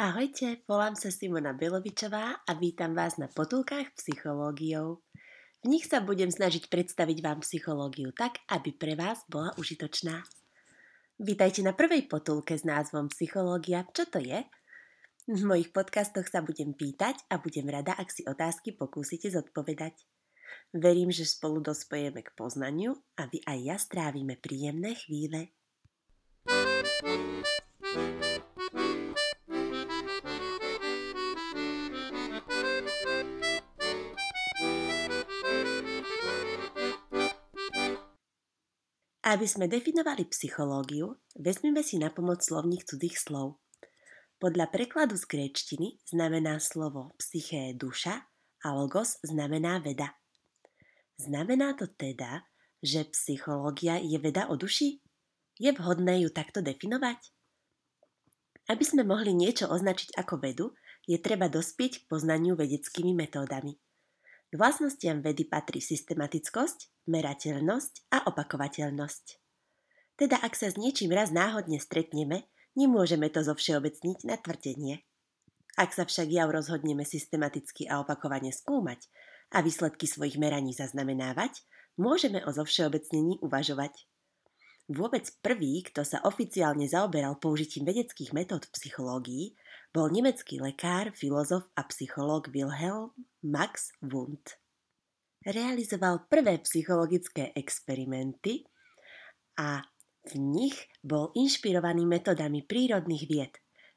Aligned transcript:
Ahojte, 0.00 0.64
volám 0.64 0.96
sa 0.96 1.12
Simona 1.12 1.52
Belovičová 1.52 2.48
a 2.48 2.52
vítam 2.56 2.96
vás 2.96 3.20
na 3.20 3.28
potulkách 3.28 3.92
psychológiou. 4.00 5.04
V 5.60 5.66
nich 5.68 5.84
sa 5.84 6.00
budem 6.00 6.32
snažiť 6.32 6.72
predstaviť 6.72 7.20
vám 7.20 7.44
psychológiu 7.44 8.08
tak, 8.16 8.40
aby 8.48 8.72
pre 8.72 8.96
vás 8.96 9.20
bola 9.28 9.52
užitočná. 9.60 10.24
Vítajte 11.20 11.60
na 11.60 11.76
prvej 11.76 12.08
potulke 12.08 12.56
s 12.56 12.64
názvom 12.64 13.12
Psychológia. 13.12 13.84
Čo 13.92 14.08
to 14.08 14.24
je? 14.24 14.40
V 15.28 15.42
mojich 15.44 15.68
podcastoch 15.68 16.32
sa 16.32 16.40
budem 16.40 16.72
pýtať 16.72 17.20
a 17.28 17.36
budem 17.36 17.68
rada, 17.68 17.92
ak 17.92 18.08
si 18.08 18.24
otázky 18.24 18.72
pokúsite 18.80 19.28
zodpovedať. 19.28 20.00
Verím, 20.72 21.12
že 21.12 21.28
spolu 21.28 21.60
dospojeme 21.60 22.24
k 22.24 22.32
poznaniu 22.32 22.96
a 23.20 23.28
vy 23.28 23.44
aj 23.44 23.58
ja 23.68 23.76
strávime 23.76 24.40
príjemné 24.40 24.96
chvíle. 24.96 25.52
Aby 39.30 39.46
sme 39.46 39.70
definovali 39.70 40.26
psychológiu, 40.26 41.14
vezmeme 41.38 41.86
si 41.86 42.02
na 42.02 42.10
pomoc 42.10 42.42
slovník 42.42 42.82
cudzích 42.82 43.14
slov. 43.14 43.62
Podľa 44.42 44.66
prekladu 44.74 45.14
z 45.14 45.22
gréčtiny 45.30 46.02
znamená 46.02 46.58
slovo 46.58 47.14
psyché 47.14 47.70
duša 47.78 48.26
a 48.66 48.74
logos 48.74 49.22
znamená 49.22 49.78
veda. 49.78 50.18
Znamená 51.14 51.78
to 51.78 51.86
teda, 51.94 52.42
že 52.82 53.06
psychológia 53.14 54.02
je 54.02 54.18
veda 54.18 54.50
o 54.50 54.58
duši? 54.58 54.98
Je 55.62 55.70
vhodné 55.78 56.26
ju 56.26 56.34
takto 56.34 56.58
definovať? 56.58 57.22
Aby 58.66 58.82
sme 58.82 59.06
mohli 59.06 59.30
niečo 59.30 59.70
označiť 59.70 60.18
ako 60.18 60.42
vedu, 60.42 60.66
je 61.06 61.22
treba 61.22 61.46
dospieť 61.46 62.02
k 62.02 62.06
poznaniu 62.10 62.58
vedeckými 62.58 63.14
metódami– 63.14 63.78
k 64.50 64.54
vlastnostiam 64.58 65.22
vedy 65.22 65.46
patrí 65.46 65.78
systematickosť, 65.78 67.06
merateľnosť 67.06 68.10
a 68.10 68.26
opakovateľnosť. 68.26 69.24
Teda 70.18 70.42
ak 70.42 70.58
sa 70.58 70.68
s 70.68 70.76
niečím 70.76 71.14
raz 71.14 71.30
náhodne 71.30 71.78
stretneme, 71.78 72.50
nemôžeme 72.74 73.30
to 73.30 73.46
zo 73.46 73.54
všeobecniť 73.54 74.26
na 74.26 74.36
tvrdenie. 74.36 75.06
Ak 75.78 75.94
sa 75.94 76.02
však 76.02 76.28
jav 76.28 76.50
rozhodneme 76.50 77.06
systematicky 77.06 77.86
a 77.86 78.02
opakovane 78.02 78.50
skúmať 78.50 79.06
a 79.54 79.62
výsledky 79.62 80.10
svojich 80.10 80.36
meraní 80.36 80.74
zaznamenávať, 80.74 81.62
môžeme 81.94 82.42
o 82.42 82.50
zovšeobecnení 82.50 83.38
uvažovať. 83.40 83.94
Vôbec 84.90 85.30
prvý, 85.38 85.86
kto 85.86 86.02
sa 86.02 86.18
oficiálne 86.26 86.90
zaoberal 86.90 87.38
použitím 87.38 87.86
vedeckých 87.86 88.34
metód 88.34 88.66
v 88.66 88.74
psychológii, 88.74 89.54
bol 89.90 90.06
nemecký 90.10 90.62
lekár, 90.62 91.10
filozof 91.10 91.66
a 91.74 91.82
psychológ 91.90 92.50
Wilhelm 92.54 93.10
Max 93.42 93.90
Wundt. 93.98 94.58
Realizoval 95.42 96.30
prvé 96.30 96.62
psychologické 96.62 97.50
experimenty 97.58 98.68
a 99.58 99.82
v 100.30 100.34
nich 100.36 100.76
bol 101.02 101.32
inšpirovaný 101.34 102.04
metodami 102.06 102.62
prírodných 102.62 103.24
vied, 103.26 103.54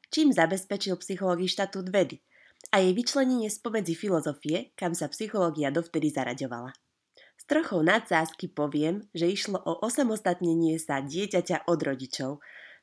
čím 0.08 0.32
zabezpečil 0.32 0.96
psychológii 0.98 1.46
štatút 1.46 1.92
vedy 1.92 2.18
a 2.72 2.80
jej 2.80 2.96
vyčlenenie 2.96 3.52
spomedzi 3.52 3.92
filozofie, 3.92 4.72
kam 4.74 4.96
sa 4.96 5.06
psychológia 5.12 5.68
dovtedy 5.68 6.08
zaraďovala. 6.10 6.72
S 7.34 7.44
trochou 7.44 7.84
nadsázky 7.84 8.48
poviem, 8.48 9.04
že 9.12 9.28
išlo 9.28 9.60
o 9.60 9.84
osamostatnenie 9.84 10.80
sa 10.80 11.04
dieťaťa 11.04 11.68
od 11.68 11.78
rodičov. 11.82 12.30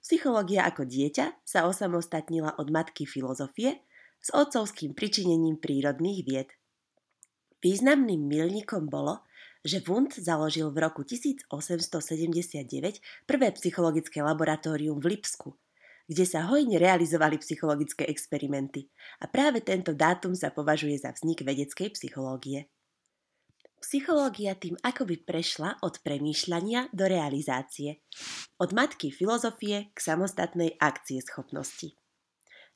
Psychológia 0.02 0.66
ako 0.66 0.90
dieťa 0.90 1.46
sa 1.46 1.70
osamostatnila 1.70 2.58
od 2.58 2.74
matky 2.74 3.06
filozofie 3.06 3.86
s 4.18 4.34
otcovským 4.34 4.98
pričinením 4.98 5.62
prírodných 5.62 6.20
vied. 6.26 6.50
Významným 7.62 8.26
milníkom 8.26 8.90
bolo, 8.90 9.22
že 9.62 9.78
Wundt 9.86 10.18
založil 10.18 10.74
v 10.74 10.82
roku 10.82 11.06
1879 11.06 11.46
prvé 13.30 13.48
psychologické 13.54 14.26
laboratórium 14.26 14.98
v 14.98 15.14
Lipsku, 15.18 15.54
kde 16.10 16.26
sa 16.26 16.50
hojne 16.50 16.82
realizovali 16.82 17.38
psychologické 17.38 18.10
experimenty 18.10 18.90
a 19.22 19.30
práve 19.30 19.62
tento 19.62 19.94
dátum 19.94 20.34
sa 20.34 20.50
považuje 20.50 20.98
za 20.98 21.14
vznik 21.14 21.46
vedeckej 21.46 21.94
psychológie. 21.94 22.66
Psychológia 23.82 24.54
tým 24.54 24.78
akoby 24.86 25.26
prešla 25.26 25.82
od 25.82 26.06
premýšľania 26.06 26.94
do 26.94 27.10
realizácie. 27.10 28.06
Od 28.62 28.78
matky 28.78 29.10
filozofie 29.10 29.90
k 29.90 29.98
samostatnej 29.98 30.78
akcie 30.78 31.18
schopnosti. 31.26 31.98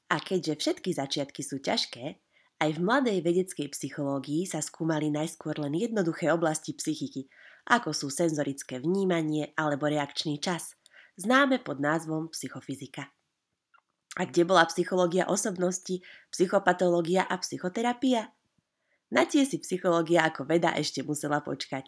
A 0.09 0.17
keďže 0.17 0.57
všetky 0.57 0.97
začiatky 0.97 1.45
sú 1.45 1.61
ťažké, 1.61 2.25
aj 2.57 2.69
v 2.73 2.79
mladej 2.81 3.21
vedeckej 3.21 3.69
psychológii 3.69 4.49
sa 4.49 4.65
skúmali 4.65 5.13
najskôr 5.13 5.61
len 5.61 5.77
jednoduché 5.77 6.33
oblasti 6.33 6.73
psychiky, 6.73 7.29
ako 7.69 7.93
sú 7.93 8.09
senzorické 8.09 8.81
vnímanie 8.81 9.53
alebo 9.53 9.85
reakčný 9.85 10.41
čas, 10.41 10.73
známe 11.21 11.61
pod 11.61 11.85
názvom 11.85 12.33
psychofyzika. 12.33 13.13
A 14.15 14.25
kde 14.25 14.41
bola 14.47 14.65
psychológia 14.71 15.29
osobnosti, 15.29 16.01
psychopatológia 16.33 17.29
a 17.29 17.37
psychoterapia? 17.37 18.34
Na 19.13 19.25
tie 19.29 19.45
si 19.45 19.61
psychológia 19.61 20.25
ako 20.25 20.49
veda 20.49 20.73
ešte 20.73 21.05
musela 21.05 21.41
počkať. 21.41 21.85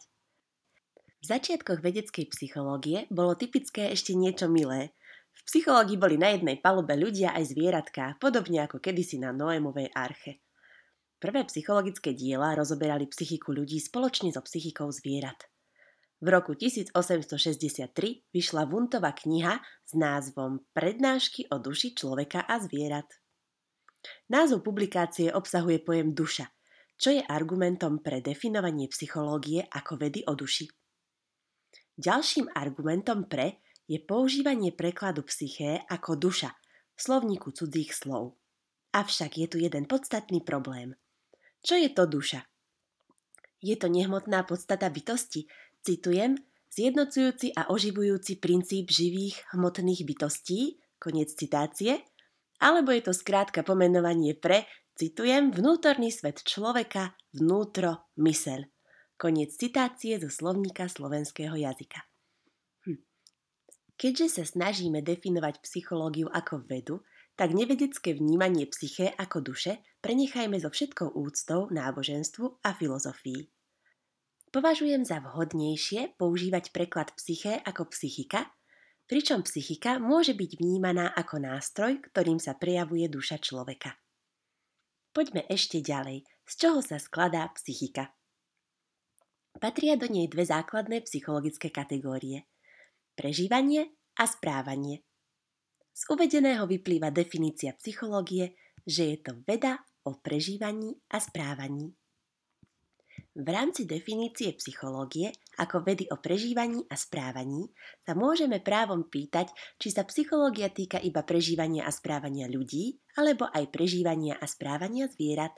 V 1.18 1.26
začiatkoch 1.26 1.82
vedeckej 1.82 2.30
psychológie 2.30 3.10
bolo 3.10 3.34
typické 3.34 3.90
ešte 3.90 4.14
niečo 4.14 4.46
milé. 4.46 4.94
V 5.34 5.42
psychológii 5.50 5.98
boli 5.98 6.18
na 6.18 6.34
jednej 6.34 6.62
palube 6.62 6.94
ľudia 6.94 7.34
aj 7.34 7.58
zvieratka, 7.58 8.18
podobne 8.22 8.62
ako 8.66 8.78
kedysi 8.78 9.18
na 9.18 9.34
Noémovej 9.34 9.90
arche. 9.98 10.46
Prvé 11.18 11.50
psychologické 11.50 12.14
diela 12.14 12.54
rozoberali 12.54 13.10
psychiku 13.10 13.50
ľudí 13.50 13.82
spoločne 13.82 14.30
so 14.30 14.42
psychikou 14.46 14.94
zvierat. 14.94 15.50
V 16.22 16.34
roku 16.34 16.54
1863 16.54 17.94
vyšla 18.34 18.66
Vuntová 18.70 19.14
kniha 19.14 19.62
s 19.86 19.92
názvom 19.94 20.66
Prednášky 20.74 21.50
o 21.54 21.62
duši 21.62 21.94
človeka 21.98 22.46
a 22.46 22.58
zvierat. 22.62 23.10
Názov 24.30 24.66
publikácie 24.66 25.30
obsahuje 25.34 25.82
pojem 25.82 26.14
duša, 26.14 26.50
čo 26.98 27.14
je 27.14 27.22
argumentom 27.22 28.02
pre 28.02 28.20
definovanie 28.26 28.90
psychológie 28.90 29.64
ako 29.70 30.02
vedy 30.02 30.26
o 30.26 30.34
duši. 30.34 30.66
Ďalším 31.98 32.54
argumentom 32.54 33.26
pre 33.26 33.62
je 33.90 33.98
používanie 34.02 34.76
prekladu 34.76 35.24
psyché 35.26 35.86
ako 35.88 36.18
duša 36.20 36.52
v 36.94 37.00
slovníku 37.00 37.54
cudzích 37.54 37.94
slov. 37.94 38.38
Avšak 38.94 39.38
je 39.38 39.48
tu 39.48 39.58
jeden 39.62 39.86
podstatný 39.86 40.42
problém. 40.42 40.98
Čo 41.62 41.78
je 41.78 41.90
to 41.94 42.10
duša? 42.10 42.46
Je 43.62 43.74
to 43.78 43.90
nehmotná 43.90 44.46
podstata 44.46 44.90
bytosti, 44.90 45.50
citujem, 45.82 46.38
zjednocujúci 46.70 47.58
a 47.58 47.74
oživujúci 47.74 48.38
princíp 48.38 48.94
živých 48.94 49.42
hmotných 49.58 50.06
bytostí, 50.06 50.78
koniec 51.02 51.34
citácie, 51.34 52.06
alebo 52.62 52.90
je 52.94 53.06
to 53.06 53.14
skrátka 53.14 53.62
pomenovanie 53.62 54.34
pre 54.34 54.66
Citujem 54.98 55.54
vnútorný 55.54 56.10
svet 56.10 56.42
človeka, 56.42 57.14
vnútro, 57.30 58.10
myseľ. 58.18 58.66
Koniec 59.14 59.54
citácie 59.54 60.18
zo 60.18 60.26
slovníka 60.26 60.90
slovenského 60.90 61.54
jazyka. 61.54 62.02
Hm. 62.82 63.06
Keďže 63.94 64.42
sa 64.42 64.44
snažíme 64.50 65.06
definovať 65.06 65.62
psychológiu 65.62 66.34
ako 66.34 66.66
vedu, 66.66 67.06
tak 67.38 67.54
nevedecké 67.54 68.18
vnímanie 68.18 68.66
psyché 68.74 69.14
ako 69.14 69.46
duše 69.46 69.86
prenechajme 70.02 70.58
so 70.58 70.74
všetkou 70.74 71.14
úctou 71.14 71.70
náboženstvu 71.70 72.66
a 72.66 72.74
filozofii. 72.74 73.54
Považujem 74.50 75.06
za 75.06 75.22
vhodnejšie 75.22 76.18
používať 76.18 76.74
preklad 76.74 77.14
psyché 77.22 77.62
ako 77.62 77.94
psychika, 77.94 78.50
pričom 79.08 79.42
psychika 79.48 79.98
môže 79.98 80.36
byť 80.36 80.60
vnímaná 80.60 81.16
ako 81.16 81.40
nástroj, 81.42 82.04
ktorým 82.12 82.38
sa 82.38 82.60
prejavuje 82.60 83.08
duša 83.08 83.40
človeka. 83.40 83.96
Poďme 85.16 85.48
ešte 85.50 85.82
ďalej. 85.82 86.28
Z 86.46 86.54
čoho 86.62 86.80
sa 86.84 87.02
skladá 87.02 87.50
psychika? 87.58 88.14
Patria 89.58 89.98
do 89.98 90.06
nej 90.06 90.30
dve 90.30 90.46
základné 90.46 91.02
psychologické 91.10 91.74
kategórie. 91.74 92.46
Prežívanie 93.18 93.98
a 94.14 94.30
správanie. 94.30 95.02
Z 95.90 96.06
uvedeného 96.14 96.70
vyplýva 96.70 97.10
definícia 97.10 97.74
psychológie, 97.82 98.54
že 98.86 99.16
je 99.16 99.18
to 99.18 99.42
veda 99.50 99.82
o 100.06 100.14
prežívaní 100.22 100.94
a 101.10 101.18
správaní. 101.18 101.98
V 103.34 103.48
rámci 103.50 103.90
definície 103.90 104.54
psychológie 104.62 105.34
ako 105.58 105.84
vedy 105.84 106.06
o 106.14 106.22
prežívaní 106.22 106.86
a 106.88 106.96
správaní 106.96 107.74
sa 108.06 108.14
môžeme 108.14 108.62
právom 108.62 109.10
pýtať, 109.10 109.50
či 109.82 109.90
sa 109.90 110.06
psychológia 110.06 110.70
týka 110.70 111.02
iba 111.02 111.26
prežívania 111.26 111.84
a 111.84 111.92
správania 111.92 112.46
ľudí, 112.46 113.02
alebo 113.18 113.50
aj 113.50 113.74
prežívania 113.74 114.38
a 114.38 114.46
správania 114.46 115.10
zvierat. 115.10 115.58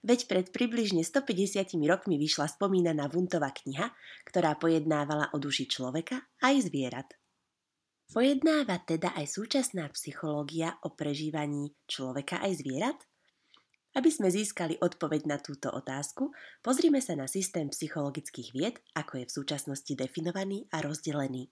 Veď 0.00 0.28
pred 0.28 0.46
približne 0.52 1.04
150 1.04 1.76
rokmi 1.84 2.16
vyšla 2.16 2.48
spomínaná 2.52 3.08
Vuntová 3.12 3.52
kniha, 3.52 3.92
ktorá 4.28 4.56
pojednávala 4.56 5.32
o 5.32 5.40
duši 5.40 5.68
človeka 5.68 6.20
aj 6.40 6.72
zvierat. 6.72 7.08
Pojednáva 8.06 8.78
teda 8.86 9.18
aj 9.18 9.26
súčasná 9.26 9.90
psychológia 9.90 10.78
o 10.86 10.94
prežívaní 10.94 11.74
človeka 11.90 12.38
aj 12.38 12.62
zvierat? 12.62 12.98
Aby 13.96 14.12
sme 14.12 14.28
získali 14.28 14.76
odpoveď 14.76 15.24
na 15.24 15.40
túto 15.40 15.72
otázku, 15.72 16.28
pozrime 16.60 17.00
sa 17.00 17.16
na 17.16 17.24
systém 17.24 17.72
psychologických 17.72 18.52
vied, 18.52 18.76
ako 18.92 19.24
je 19.24 19.24
v 19.24 19.34
súčasnosti 19.40 19.92
definovaný 19.96 20.68
a 20.68 20.84
rozdelený. 20.84 21.48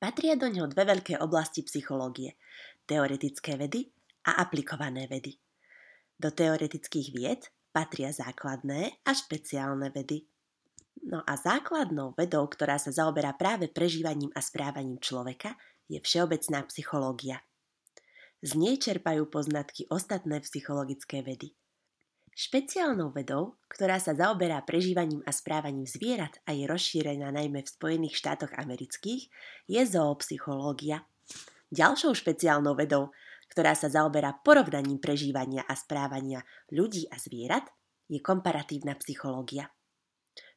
Patria 0.00 0.32
do 0.32 0.48
ňoho 0.48 0.72
dve 0.72 0.88
veľké 0.88 1.20
oblasti 1.20 1.60
psychológie– 1.68 2.40
teoretické 2.88 3.60
vedy 3.60 3.92
a 4.32 4.40
aplikované 4.40 5.04
vedy. 5.04 5.36
Do 6.16 6.32
teoretických 6.32 7.08
vied 7.12 7.42
patria 7.68 8.16
základné 8.16 9.04
a 9.04 9.12
špeciálne 9.12 9.92
vedy. 9.92 10.24
No 11.04 11.20
a 11.20 11.36
základnou 11.36 12.16
vedou, 12.16 12.48
ktorá 12.48 12.80
sa 12.80 12.88
zaoberá 12.88 13.36
práve 13.36 13.68
prežívaním 13.68 14.32
a 14.32 14.40
správaním 14.40 14.96
človeka, 15.04 15.52
je 15.84 16.00
všeobecná 16.00 16.64
psychológia– 16.72 17.44
z 18.42 18.58
nej 18.58 18.74
čerpajú 18.74 19.30
poznatky 19.30 19.86
ostatné 19.86 20.42
psychologické 20.42 21.22
vedy. 21.22 21.54
Špeciálnou 22.32 23.14
vedou, 23.14 23.60
ktorá 23.70 24.02
sa 24.02 24.18
zaoberá 24.18 24.64
prežívaním 24.66 25.22
a 25.28 25.30
správaním 25.30 25.86
zvierat 25.86 26.42
a 26.48 26.56
je 26.56 26.66
rozšírená 26.66 27.30
najmä 27.30 27.62
v 27.62 27.70
Spojených 27.70 28.18
štátoch 28.18 28.50
amerických, 28.58 29.30
je 29.70 29.82
zoopsychológia. 29.86 31.06
Ďalšou 31.70 32.16
špeciálnou 32.18 32.74
vedou, 32.74 33.14
ktorá 33.52 33.76
sa 33.76 33.92
zaoberá 33.92 34.32
porovnaním 34.42 34.98
prežívania 34.98 35.62
a 35.68 35.76
správania 35.76 36.42
ľudí 36.72 37.06
a 37.12 37.20
zvierat, 37.20 37.68
je 38.08 38.18
komparatívna 38.18 38.96
psychológia. 38.98 39.70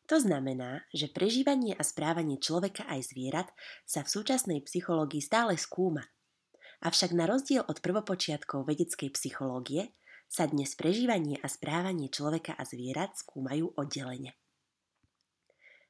To 0.08 0.16
znamená, 0.16 0.88
že 0.96 1.12
prežívanie 1.12 1.76
a 1.76 1.84
správanie 1.84 2.40
človeka 2.40 2.88
aj 2.88 3.14
zvierat 3.14 3.50
sa 3.84 4.02
v 4.02 4.10
súčasnej 4.16 4.64
psychológii 4.64 5.20
stále 5.20 5.60
skúma 5.60 6.08
Avšak 6.86 7.18
na 7.18 7.26
rozdiel 7.26 7.66
od 7.66 7.82
prvopočiatkov 7.82 8.70
vedeckej 8.70 9.10
psychológie 9.18 9.90
sa 10.30 10.46
dnes 10.46 10.78
prežívanie 10.78 11.42
a 11.42 11.50
správanie 11.50 12.14
človeka 12.14 12.54
a 12.54 12.62
zvierat 12.62 13.18
skúmajú 13.18 13.74
oddelene. 13.74 14.38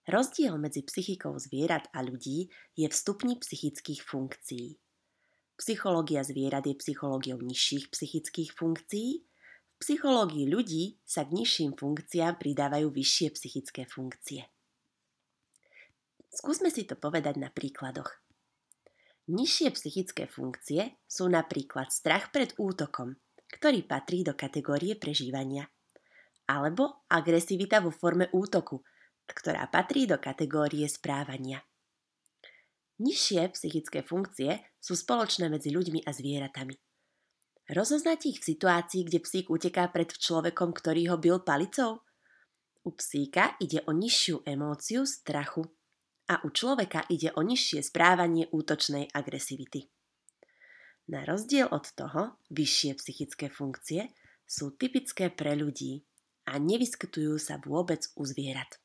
Rozdiel 0.07 0.55
medzi 0.55 0.87
psychikou 0.87 1.35
zvierat 1.35 1.91
a 1.91 1.99
ľudí 1.99 2.47
je 2.79 2.87
v 2.87 2.95
stupni 2.95 3.35
psychických 3.35 4.07
funkcií. 4.07 4.79
Psychológia 5.59 6.23
zvierat 6.23 6.63
je 6.63 6.79
psychológiou 6.79 7.43
nižších 7.43 7.91
psychických 7.91 8.55
funkcií, 8.55 9.27
v 9.75 9.83
psychológii 9.83 10.47
ľudí 10.47 11.03
sa 11.03 11.27
k 11.27 11.35
nižším 11.35 11.75
funkciám 11.75 12.39
pridávajú 12.39 12.87
vyššie 12.87 13.35
psychické 13.35 13.83
funkcie. 13.83 14.47
Skúsme 16.31 16.71
si 16.71 16.87
to 16.87 16.95
povedať 16.95 17.35
na 17.35 17.51
príkladoch. 17.51 18.24
Nižšie 19.25 19.73
psychické 19.73 20.29
funkcie 20.29 21.01
sú 21.09 21.25
napríklad 21.25 21.89
strach 21.89 22.29
pred 22.29 22.53
útokom, 22.61 23.17
ktorý 23.49 23.81
patrí 23.81 24.21
do 24.21 24.37
kategórie 24.37 24.93
prežívania, 24.93 25.65
alebo 26.45 27.09
agresivita 27.09 27.81
vo 27.81 27.89
forme 27.89 28.29
útoku, 28.29 28.85
ktorá 29.25 29.65
patrí 29.73 30.05
do 30.05 30.21
kategórie 30.21 30.85
správania. 30.85 31.65
Nižšie 33.01 33.49
psychické 33.57 34.05
funkcie 34.05 34.61
sú 34.77 34.93
spoločné 34.93 35.49
medzi 35.49 35.73
ľuďmi 35.73 36.05
a 36.05 36.13
zvieratami. 36.13 36.77
Rozoznať 37.65 38.19
ich 38.29 38.37
v 38.45 38.47
situácii, 38.53 39.09
kde 39.09 39.19
psík 39.25 39.49
uteká 39.49 39.89
pred 39.89 40.13
človekom, 40.13 40.69
ktorý 40.69 41.09
ho 41.09 41.17
bil 41.17 41.41
palicou? 41.41 42.05
U 42.85 42.93
psíka 42.93 43.57
ide 43.57 43.81
o 43.89 43.91
nižšiu 43.91 44.45
emóciu 44.45 45.09
strachu 45.09 45.65
a 46.25 46.41
u 46.41 46.49
človeka 46.49 47.05
ide 47.09 47.29
o 47.37 47.41
nižšie 47.45 47.85
správanie 47.85 48.49
útočnej 48.49 49.13
agresivity. 49.13 49.85
Na 51.13 51.21
rozdiel 51.21 51.69
od 51.69 51.85
toho, 51.93 52.41
vyššie 52.49 52.97
psychické 52.97 53.47
funkcie 53.53 54.09
sú 54.49 54.73
typické 54.73 55.29
pre 55.29 55.53
ľudí 55.53 56.01
a 56.49 56.57
nevyskytujú 56.57 57.37
sa 57.37 57.61
vôbec 57.61 58.09
u 58.17 58.25
zvierat. 58.25 58.81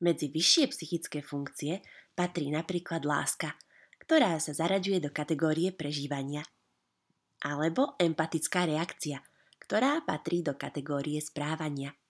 Medzi 0.00 0.32
vyššie 0.32 0.64
psychické 0.72 1.20
funkcie 1.20 1.84
patrí 2.16 2.48
napríklad 2.48 3.04
láska, 3.04 3.56
ktorá 4.00 4.40
sa 4.40 4.56
zaraďuje 4.56 5.04
do 5.04 5.10
kategórie 5.12 5.72
prežívania, 5.72 6.44
alebo 7.44 7.96
empatická 8.00 8.64
reakcia, 8.64 9.20
ktorá 9.60 10.00
patrí 10.04 10.40
do 10.40 10.56
kategórie 10.56 11.20
správania– 11.20 11.92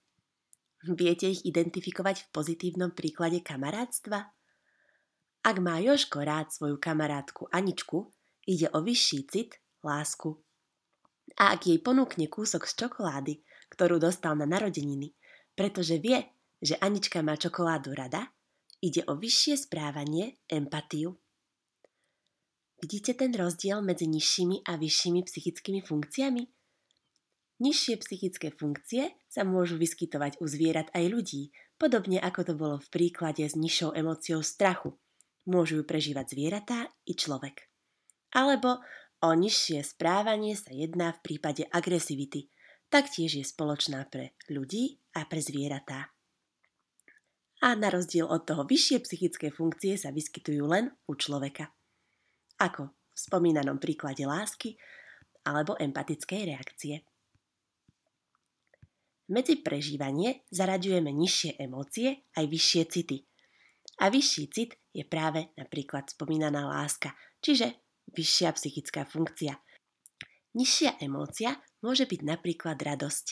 Viete 0.87 1.27
ich 1.27 1.43
identifikovať 1.43 2.23
v 2.23 2.29
pozitívnom 2.31 2.95
príklade 2.95 3.43
kamarátstva? 3.43 4.23
Ak 5.43 5.57
má 5.59 5.83
Joško 5.83 6.23
rád 6.23 6.55
svoju 6.55 6.79
kamarátku 6.79 7.51
Aničku, 7.51 8.15
ide 8.47 8.71
o 8.71 8.79
vyšší 8.87 9.21
cit, 9.27 9.59
lásku. 9.83 10.39
A 11.43 11.59
ak 11.59 11.67
jej 11.67 11.83
ponúkne 11.83 12.31
kúsok 12.31 12.71
z 12.71 12.87
čokolády, 12.87 13.43
ktorú 13.75 13.99
dostal 13.99 14.39
na 14.39 14.47
narodeniny, 14.47 15.11
pretože 15.59 15.99
vie, 15.99 16.23
že 16.63 16.79
Anička 16.79 17.19
má 17.19 17.35
čokoládu 17.35 17.91
rada, 17.91 18.31
ide 18.79 19.03
o 19.11 19.19
vyššie 19.19 19.67
správanie, 19.67 20.39
empatiu. 20.47 21.19
Vidíte 22.79 23.19
ten 23.19 23.35
rozdiel 23.35 23.83
medzi 23.83 24.07
nižšími 24.07 24.63
a 24.71 24.79
vyššími 24.79 25.21
psychickými 25.27 25.83
funkciami? 25.83 26.56
Nižšie 27.57 27.95
psychické 28.05 28.53
funkcie 28.53 29.17
sa 29.33 29.41
môžu 29.41 29.81
vyskytovať 29.81 30.45
u 30.45 30.45
zvierat 30.45 30.93
aj 30.93 31.05
ľudí, 31.09 31.43
podobne 31.81 32.21
ako 32.21 32.41
to 32.45 32.53
bolo 32.53 32.77
v 32.77 32.89
príklade 32.93 33.49
s 33.49 33.57
nižšou 33.57 33.97
emóciou 33.97 34.45
strachu. 34.45 34.93
Môžu 35.49 35.81
ju 35.81 35.85
prežívať 35.89 36.37
zvieratá 36.37 36.93
i 37.09 37.17
človek. 37.17 37.65
Alebo 38.37 38.85
o 39.25 39.29
nižšie 39.33 39.81
správanie 39.89 40.53
sa 40.53 40.69
jedná 40.77 41.17
v 41.17 41.23
prípade 41.25 41.65
agresivity. 41.73 42.53
Taktiež 42.93 43.41
je 43.41 43.45
spoločná 43.47 44.05
pre 44.13 44.37
ľudí 44.53 45.01
a 45.17 45.25
pre 45.25 45.41
zvieratá. 45.41 46.13
A 47.65 47.73
na 47.73 47.89
rozdiel 47.89 48.29
od 48.29 48.45
toho 48.45 48.69
vyššie 48.69 49.01
psychické 49.01 49.49
funkcie 49.49 49.97
sa 49.97 50.13
vyskytujú 50.13 50.69
len 50.69 50.93
u 51.09 51.17
človeka. 51.17 51.73
Ako 52.61 52.93
v 52.93 53.17
spomínanom 53.17 53.81
príklade 53.81 54.29
lásky 54.29 54.77
alebo 55.49 55.73
empatickej 55.81 56.43
reakcie. 56.53 57.01
Medzi 59.27 59.59
prežívanie 59.59 60.47
zaraďujeme 60.55 61.11
nižšie 61.11 61.59
emócie 61.59 62.31
aj 62.39 62.47
vyššie 62.47 62.83
city. 62.87 63.19
A 63.99 64.07
vyšší 64.07 64.45
cit 64.55 64.79
je 64.95 65.03
práve 65.03 65.51
napríklad 65.59 66.07
spomínaná 66.07 66.63
láska, 66.69 67.11
čiže 67.43 67.75
vyššia 68.15 68.55
psychická 68.55 69.03
funkcia. 69.03 69.59
Nižšia 70.55 71.03
emócia 71.03 71.59
môže 71.83 72.07
byť 72.07 72.21
napríklad 72.23 72.79
radosť, 72.79 73.27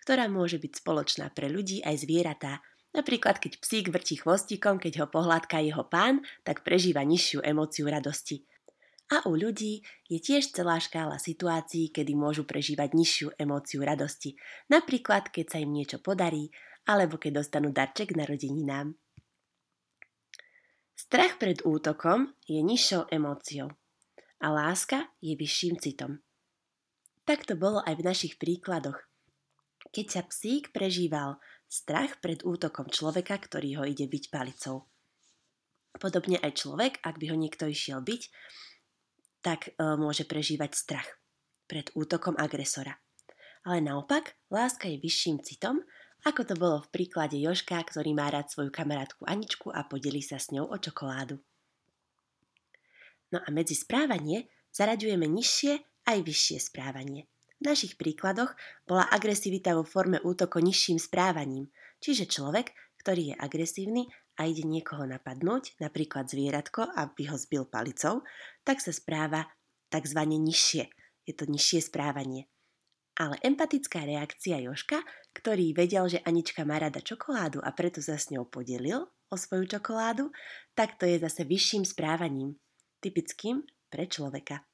ktorá 0.00 0.24
môže 0.32 0.56
byť 0.56 0.72
spoločná 0.80 1.28
pre 1.36 1.52
ľudí 1.52 1.84
aj 1.84 2.08
zvieratá. 2.08 2.64
Napríklad, 2.96 3.36
keď 3.36 3.60
psík 3.60 3.92
vrti 3.92 4.16
chvostíkom, 4.16 4.80
keď 4.80 5.04
ho 5.04 5.06
pohľadká 5.12 5.60
jeho 5.60 5.84
pán, 5.84 6.24
tak 6.48 6.64
prežíva 6.64 7.04
nižšiu 7.04 7.44
emóciu 7.44 7.92
radosti. 7.92 8.48
A 9.06 9.22
u 9.30 9.38
ľudí 9.38 9.86
je 10.10 10.18
tiež 10.18 10.50
celá 10.50 10.82
škála 10.82 11.22
situácií, 11.22 11.94
kedy 11.94 12.18
môžu 12.18 12.42
prežívať 12.42 12.90
nižšiu 12.90 13.28
emóciu 13.38 13.86
radosti, 13.86 14.34
napríklad 14.66 15.30
keď 15.30 15.46
sa 15.46 15.58
im 15.62 15.70
niečo 15.70 16.02
podarí, 16.02 16.50
alebo 16.90 17.14
keď 17.14 17.42
dostanú 17.42 17.70
darček 17.70 18.18
narodeninám. 18.18 18.98
Strach 20.96 21.38
pred 21.38 21.62
útokom 21.62 22.34
je 22.50 22.58
nižšou 22.58 23.12
emóciou 23.14 23.70
a 24.42 24.46
láska 24.50 25.12
je 25.22 25.38
vyšším 25.38 25.78
citom. 25.78 26.18
Tak 27.26 27.46
to 27.46 27.54
bolo 27.58 27.82
aj 27.86 27.98
v 27.98 28.06
našich 28.06 28.34
príkladoch. 28.38 28.98
Keď 29.94 30.06
sa 30.08 30.22
psík 30.26 30.74
prežíval 30.74 31.38
strach 31.66 32.18
pred 32.22 32.42
útokom 32.46 32.90
človeka, 32.90 33.38
ktorý 33.38 33.82
ho 33.82 33.84
ide 33.86 34.06
byť 34.06 34.24
palicou. 34.30 34.86
Podobne 35.96 36.38
aj 36.38 36.64
človek, 36.64 36.92
ak 37.02 37.16
by 37.16 37.26
ho 37.32 37.36
niekto 37.36 37.66
išiel 37.66 38.04
byť, 38.04 38.22
tak 39.46 39.70
e, 39.70 39.94
môže 39.94 40.26
prežívať 40.26 40.74
strach 40.74 41.06
pred 41.70 41.94
útokom 41.94 42.34
agresora. 42.34 42.98
Ale 43.62 43.78
naopak, 43.78 44.34
láska 44.50 44.90
je 44.90 44.98
vyšším 44.98 45.46
citom, 45.46 45.86
ako 46.26 46.42
to 46.42 46.54
bolo 46.58 46.82
v 46.82 46.90
príklade 46.90 47.38
Joška, 47.38 47.78
ktorý 47.78 48.10
má 48.10 48.26
rád 48.26 48.50
svoju 48.50 48.74
kamarátku 48.74 49.22
Aničku 49.22 49.70
a 49.70 49.86
podelí 49.86 50.18
sa 50.18 50.42
s 50.42 50.50
ňou 50.50 50.66
o 50.66 50.74
čokoládu. 50.74 51.38
No 53.30 53.38
a 53.38 53.48
medzi 53.54 53.78
správanie 53.78 54.50
zaraďujeme 54.74 55.30
nižšie 55.30 55.78
aj 56.10 56.18
vyššie 56.26 56.58
správanie. 56.66 57.30
V 57.62 57.70
našich 57.70 57.94
príkladoch 57.94 58.58
bola 58.90 59.06
agresivita 59.06 59.78
vo 59.78 59.86
forme 59.86 60.18
útoko 60.26 60.58
nižším 60.58 60.98
správaním, 60.98 61.70
čiže 62.02 62.26
človek, 62.26 62.74
ktorý 62.98 63.32
je 63.32 63.34
agresívny 63.38 64.10
a 64.36 64.44
ide 64.44 64.68
niekoho 64.68 65.08
napadnúť, 65.08 65.80
napríklad 65.80 66.28
zvieratko, 66.28 66.92
aby 66.92 67.32
ho 67.32 67.36
zbil 67.40 67.64
palicou, 67.66 68.20
tak 68.62 68.84
sa 68.84 68.92
správa 68.92 69.48
tzv. 69.88 70.20
nižšie. 70.24 70.84
Je 71.26 71.32
to 71.34 71.48
nižšie 71.48 71.88
správanie. 71.88 72.46
Ale 73.16 73.40
empatická 73.40 74.04
reakcia 74.04 74.60
Joška, 74.60 75.00
ktorý 75.32 75.72
vedel, 75.72 76.04
že 76.12 76.20
Anička 76.20 76.68
má 76.68 76.76
rada 76.76 77.00
čokoládu 77.00 77.64
a 77.64 77.72
preto 77.72 78.04
sa 78.04 78.20
s 78.20 78.28
ňou 78.28 78.44
podelil 78.44 79.08
o 79.32 79.36
svoju 79.36 79.66
čokoládu, 79.66 80.28
tak 80.76 81.00
to 81.00 81.08
je 81.08 81.16
zase 81.18 81.48
vyšším 81.48 81.88
správaním. 81.88 82.60
typickým 83.00 83.64
pre 83.92 84.08
človeka. 84.08 84.64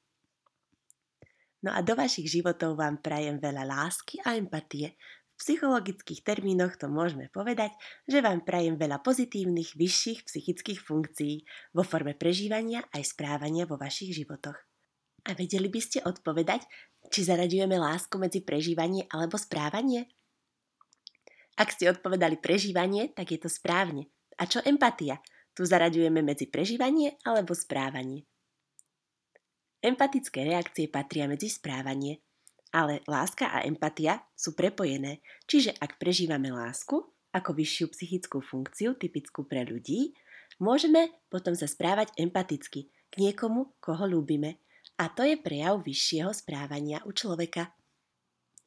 No 1.63 1.71
a 1.71 1.79
do 1.79 1.95
vašich 1.95 2.27
životov 2.27 2.75
vám 2.75 2.99
prajem 2.99 3.39
veľa 3.39 3.63
lásky 3.63 4.19
a 4.27 4.35
empatie. 4.35 4.99
Psychologických 5.43 6.23
termínoch 6.23 6.79
to 6.79 6.87
môžeme 6.87 7.27
povedať, 7.27 7.75
že 8.07 8.23
vám 8.23 8.47
prajem 8.47 8.79
veľa 8.79 9.03
pozitívnych, 9.03 9.75
vyšších 9.75 10.23
psychických 10.23 10.79
funkcií 10.79 11.43
vo 11.75 11.83
forme 11.83 12.15
prežívania 12.15 12.79
aj 12.95 13.11
správania 13.11 13.67
vo 13.67 13.75
vašich 13.75 14.15
životoch. 14.15 14.55
A 15.27 15.35
vedeli 15.35 15.67
by 15.67 15.83
ste 15.83 15.99
odpovedať, 15.99 16.63
či 17.11 17.27
zaraďujeme 17.27 17.75
lásku 17.75 18.15
medzi 18.15 18.39
prežívanie 18.39 19.03
alebo 19.11 19.35
správanie? 19.35 20.07
Ak 21.59 21.75
ste 21.75 21.91
odpovedali 21.91 22.39
prežívanie, 22.39 23.11
tak 23.11 23.35
je 23.35 23.43
to 23.43 23.51
správne. 23.51 24.07
A 24.39 24.47
čo 24.47 24.63
empatia? 24.63 25.19
Tu 25.51 25.67
zaraďujeme 25.67 26.23
medzi 26.23 26.47
prežívanie 26.47 27.19
alebo 27.27 27.51
správanie. 27.51 28.23
Empatické 29.83 30.47
reakcie 30.47 30.87
patria 30.87 31.27
medzi 31.27 31.51
správanie, 31.51 32.23
ale 32.73 33.05
láska 33.05 33.53
a 33.53 33.61
empatia 33.63 34.25
sú 34.33 34.57
prepojené, 34.57 35.21
čiže 35.45 35.77
ak 35.77 36.01
prežívame 36.01 36.49
lásku 36.49 36.97
ako 37.33 37.49
vyššiu 37.53 37.85
psychickú 37.93 38.41
funkciu 38.41 38.97
typickú 38.97 39.45
pre 39.45 39.61
ľudí, 39.65 40.17
môžeme 40.57 41.13
potom 41.29 41.53
sa 41.53 41.69
správať 41.69 42.13
empaticky 42.17 42.89
k 42.89 43.13
niekomu, 43.17 43.77
koho 43.77 44.05
ľúbime. 44.09 44.57
A 44.97 45.09
to 45.09 45.25
je 45.25 45.37
prejav 45.37 45.81
vyššieho 45.81 46.33
správania 46.33 47.01
u 47.05 47.13
človeka. 47.13 47.73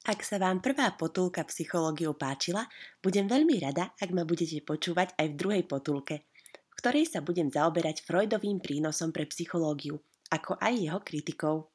Ak 0.07 0.23
sa 0.23 0.39
vám 0.39 0.63
prvá 0.63 0.95
potulka 0.95 1.43
psychológiou 1.51 2.15
páčila, 2.15 2.67
budem 3.03 3.27
veľmi 3.27 3.59
rada, 3.59 3.91
ak 3.99 4.11
ma 4.15 4.23
budete 4.23 4.63
počúvať 4.63 5.19
aj 5.19 5.27
v 5.35 5.39
druhej 5.39 5.65
potulke, 5.67 6.31
v 6.55 6.75
ktorej 6.79 7.11
sa 7.11 7.23
budem 7.23 7.51
zaoberať 7.51 8.07
Freudovým 8.07 8.63
prínosom 8.63 9.11
pre 9.11 9.27
psychológiu 9.27 9.99
ako 10.31 10.59
aj 10.59 10.75
jeho 10.75 11.01
kritikov. 11.03 11.71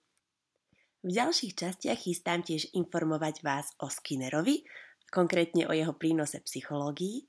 V 1.01 1.09
ďalších 1.09 1.57
častiach 1.57 1.97
chystám 1.97 2.45
tiež 2.45 2.77
informovať 2.77 3.41
vás 3.41 3.73
o 3.81 3.89
Skinnerovi, 3.89 4.61
konkrétne 5.09 5.65
o 5.65 5.73
jeho 5.73 5.97
prínose 5.97 6.37
psychológii, 6.45 7.25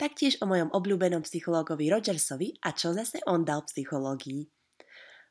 taktiež 0.00 0.40
o 0.40 0.48
mojom 0.48 0.72
obľúbenom 0.72 1.20
psychológovi 1.28 1.92
Rogersovi 1.92 2.56
a 2.64 2.72
čo 2.72 2.96
zase 2.96 3.20
on 3.28 3.44
dal 3.44 3.60
psychológii. 3.68 4.48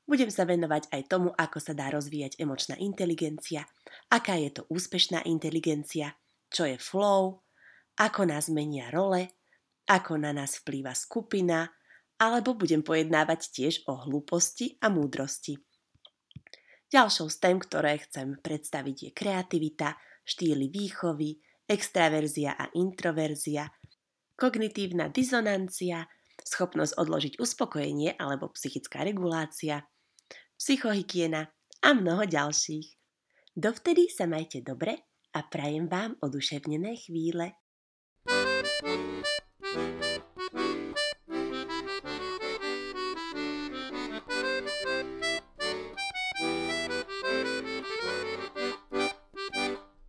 Budem 0.05 0.29
sa 0.29 0.46
venovať 0.46 0.89
aj 0.93 1.01
tomu, 1.10 1.34
ako 1.34 1.58
sa 1.58 1.74
dá 1.74 1.89
rozvíjať 1.89 2.38
emočná 2.38 2.77
inteligencia, 2.77 3.65
aká 4.13 4.38
je 4.38 4.53
to 4.53 4.69
úspešná 4.69 5.25
inteligencia, 5.25 6.13
čo 6.53 6.69
je 6.69 6.77
flow, 6.77 7.41
ako 7.98 8.22
nás 8.29 8.53
menia 8.53 8.93
role, 8.93 9.34
ako 9.89 10.22
na 10.22 10.29
nás 10.29 10.62
vplýva 10.62 10.93
skupina, 10.93 11.74
alebo 12.22 12.53
budem 12.53 12.86
pojednávať 12.86 13.50
tiež 13.50 13.74
o 13.89 13.98
hlúposti 13.98 14.77
a 14.77 14.93
múdrosti. 14.93 15.69
Ďalšou 16.89 17.29
z 17.29 17.38
tém, 17.38 17.58
ktoré 17.62 18.01
chcem 18.01 18.34
predstaviť 18.41 18.98
je 18.98 19.12
kreativita, 19.13 19.93
štýly 20.25 20.74
výchovy, 20.74 21.38
extraverzia 21.69 22.58
a 22.58 22.65
introverzia, 22.74 23.69
kognitívna 24.34 25.13
dizonancia, 25.13 26.10
schopnosť 26.41 26.98
odložiť 26.98 27.34
uspokojenie 27.38 28.17
alebo 28.17 28.50
psychická 28.58 29.05
regulácia, 29.05 29.86
psychohygiena 30.58 31.46
a 31.86 31.89
mnoho 31.93 32.25
ďalších. 32.25 32.88
Dovtedy 33.53 34.10
sa 34.10 34.25
majte 34.25 34.65
dobre 34.65 34.98
a 35.36 35.46
prajem 35.46 35.86
vám 35.86 36.17
oduševnené 36.24 36.98
chvíle. 37.05 37.59